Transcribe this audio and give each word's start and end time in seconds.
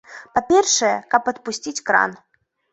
Па-першае, 0.37 0.89
каб 1.13 1.31
адпусціць 1.35 1.77
кран. 1.91 2.21